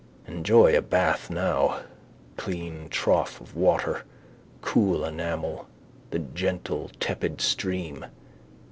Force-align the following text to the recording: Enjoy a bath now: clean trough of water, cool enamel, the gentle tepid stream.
Enjoy 0.25 0.75
a 0.75 0.81
bath 0.81 1.29
now: 1.29 1.81
clean 2.35 2.89
trough 2.89 3.39
of 3.39 3.55
water, 3.55 4.01
cool 4.63 5.05
enamel, 5.05 5.67
the 6.09 6.17
gentle 6.17 6.89
tepid 6.99 7.39
stream. 7.39 8.07